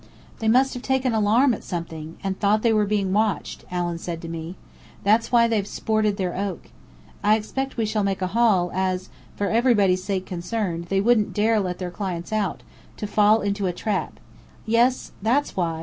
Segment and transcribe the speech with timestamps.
[0.39, 4.19] "They must have taken alarm at something, and thought they were being watched," Allen said
[4.23, 4.55] to me.
[5.03, 6.69] "That's why they've sported their oak.
[7.23, 11.59] I expect we shall make a haul, as for everybody's sake concerned they wouldn't dare
[11.59, 12.63] let their clients out,
[12.97, 14.19] to fall into a trap.
[14.65, 15.79] Yes, that's why!